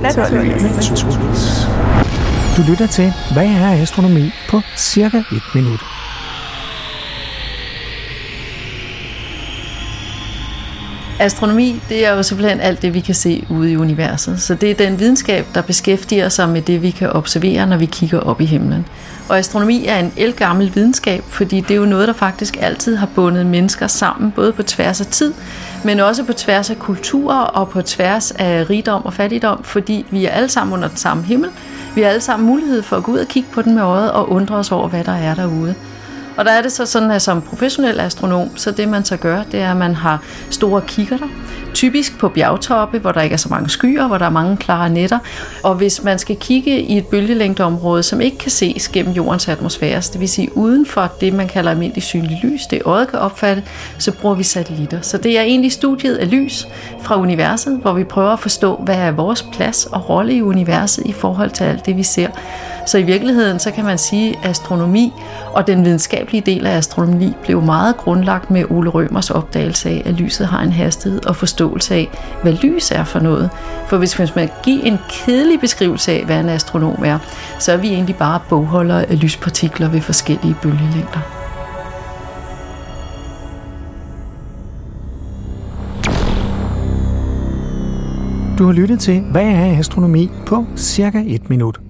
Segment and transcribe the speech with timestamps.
[0.00, 1.66] Naturligvis.
[2.56, 5.80] Du lytter til, hvad er astronomi på cirka et minut.
[11.20, 14.40] Astronomi, det er jo simpelthen alt det, vi kan se ude i universet.
[14.40, 17.86] Så det er den videnskab, der beskæftiger sig med det, vi kan observere, når vi
[17.86, 18.86] kigger op i himlen.
[19.28, 23.08] Og astronomi er en elgammel videnskab, fordi det er jo noget, der faktisk altid har
[23.14, 25.32] bundet mennesker sammen, både på tværs af tid,
[25.84, 30.24] men også på tværs af kulturer og på tværs af rigdom og fattigdom, fordi vi
[30.24, 31.50] er alle sammen under den samme himmel.
[31.94, 34.12] Vi har alle sammen mulighed for at gå ud og kigge på den med øjet
[34.12, 35.74] og undre os over, hvad der er derude.
[36.36, 39.42] Og der er det så sådan, at som professionel astronom, så det man så gør,
[39.52, 41.28] det er, at man har store kikkerter,
[41.74, 44.90] typisk på bjergtoppe, hvor der ikke er så mange skyer, hvor der er mange klare
[44.90, 45.18] netter.
[45.62, 50.00] Og hvis man skal kigge i et bølgelængdeområde, som ikke kan ses gennem jordens atmosfære,
[50.00, 53.62] det vil sige uden for det, man kalder almindelig synlig lys, det øjet kan opfatte,
[53.98, 55.00] så bruger vi satellitter.
[55.00, 56.66] Så det er egentlig studiet af lys
[57.02, 61.06] fra universet, hvor vi prøver at forstå, hvad er vores plads og rolle i universet
[61.06, 62.28] i forhold til alt det, vi ser.
[62.86, 65.12] Så i virkeligheden, så kan man sige, at astronomi
[65.52, 70.02] og den videnskab videnskabelige del af astronomi blev meget grundlagt med Ole Rømers opdagelse af,
[70.04, 72.08] at lyset har en hastighed og forståelse af,
[72.42, 73.50] hvad lys er for noget.
[73.88, 77.18] For hvis man skal give en kedelig beskrivelse af, hvad en astronom er,
[77.58, 81.20] så er vi egentlig bare bogholdere af lyspartikler ved forskellige bølgelængder.
[88.58, 91.80] Du har lyttet til, hvad er astronomi på cirka et minut.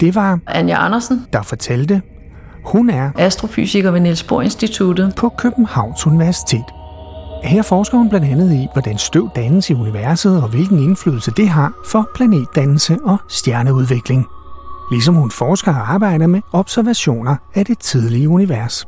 [0.00, 2.02] Det var Anja Andersen, der fortalte,
[2.64, 5.14] hun er astrofysiker ved Niels Bohr Instituttet.
[5.16, 6.64] på Københavns Universitet.
[7.44, 11.48] Her forsker hun blandt andet i, hvordan støv dannes i universet og hvilken indflydelse det
[11.48, 14.26] har for planetdannelse og stjerneudvikling.
[14.90, 18.86] Ligesom hun forsker og arbejder med observationer af det tidlige univers.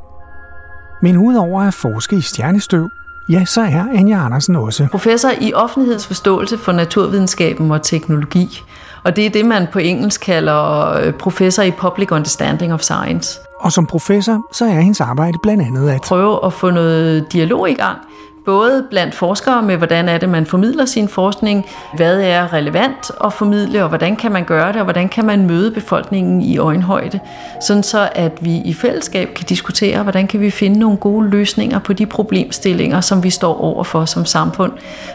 [1.02, 2.89] Men udover at forske i stjernestøv,
[3.30, 8.62] ja, så er Anja Andersen også Professor i offentlighedens forståelse for naturvidenskaben og teknologi.
[9.05, 13.40] Og det er det, man på engelsk kalder øh, professor i Public Understanding of Science.
[13.64, 17.70] Og som professor, så er hendes arbejde blandt andet at Prøve at få noget dialog
[17.70, 17.98] i gang,
[18.45, 21.67] både blandt forskere med, hvordan er det, man formidler sin forskning,
[21.97, 25.47] hvad er relevant at formidle, og hvordan kan man gøre det, og hvordan kan man
[25.47, 27.21] møde befolkningen i øjenhøjde,
[27.61, 31.79] sådan så at vi i fællesskab kan diskutere, hvordan kan vi finde nogle gode løsninger
[31.79, 34.73] på de problemstillinger, som vi står overfor som samfund.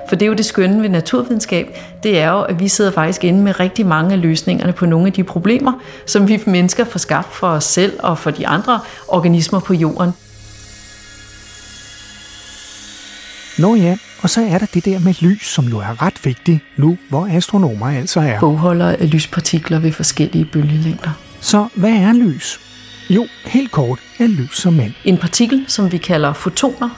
[0.10, 3.24] For det er jo det skønne ved naturvidenskab, det er jo, at vi sidder faktisk
[3.24, 5.74] inde med rigtig mange af løsningerne på nogle af de problemer,
[6.06, 10.14] som vi mennesker får skabt for os selv og for de andre organismer på jorden.
[13.60, 16.60] Nå ja, og så er der det der med lys, som jo er ret vigtigt
[16.78, 18.40] nu, hvor astronomer altså er.
[18.40, 21.10] Bogholdere af lyspartikler ved forskellige bølgelængder.
[21.40, 22.60] Så hvad er lys?
[23.10, 24.94] Jo, helt kort er lys som mand.
[25.06, 26.90] en partikel, som vi kalder fotoner,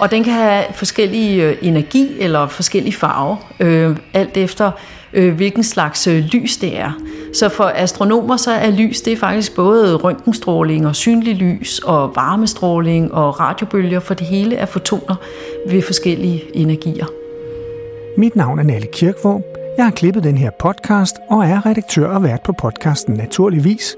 [0.00, 4.70] og den kan have forskellige øh, energi eller forskellige farver, øh, alt efter
[5.12, 6.92] øh, hvilken slags øh, lys det er.
[7.34, 12.16] Så for astronomer så er lys det er faktisk både røntgenstråling og synlig lys og
[12.16, 15.14] varmestråling og radiobølger, for det hele er fotoner
[15.68, 17.06] ved forskellige energier.
[18.16, 19.44] Mit navn er Nalle Kirkvåg.
[19.76, 23.96] Jeg har klippet den her podcast og er redaktør og vært på podcasten Naturligvis.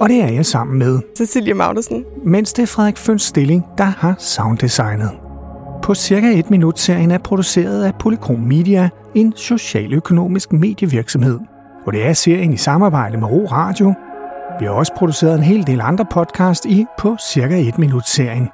[0.00, 2.04] Og det er jeg sammen med, Cecilie Magnussen.
[2.24, 5.23] mens det er Frederik Føns Stilling, der har sounddesignet.
[5.84, 11.40] På cirka et minut serien er produceret af Polychrom Media, en socialøkonomisk medievirksomhed.
[11.86, 13.94] Og det er serien i samarbejde med Ro Radio.
[14.60, 18.48] Vi har også produceret en hel del andre podcast i på cirka et minut serien.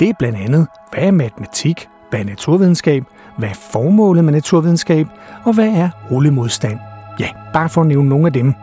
[0.00, 3.02] Det er blandt andet, hvad er matematik, hvad er naturvidenskab,
[3.38, 5.06] hvad er formålet med naturvidenskab,
[5.44, 6.78] og hvad er rullemodstand.
[7.20, 8.54] Ja, bare for at nævne nogle af dem.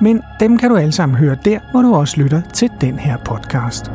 [0.00, 3.16] Men dem kan du alle sammen høre der, hvor du også lytter til den her
[3.24, 3.90] podcast.